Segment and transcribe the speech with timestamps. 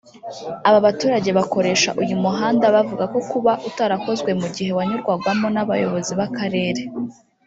[0.67, 6.81] Aba baturage bakoresha uyu muhanda bavuga ko kuba utarakozwe mu gihe wanyurwagamo n’abayobozi b’Akarere